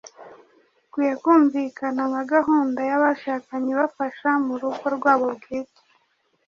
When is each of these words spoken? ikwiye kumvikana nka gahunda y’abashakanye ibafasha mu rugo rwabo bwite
ikwiye 0.85 1.13
kumvikana 1.23 2.01
nka 2.11 2.23
gahunda 2.33 2.79
y’abashakanye 2.89 3.69
ibafasha 3.75 4.29
mu 4.45 4.53
rugo 4.61 4.85
rwabo 4.95 5.27
bwite 5.37 5.77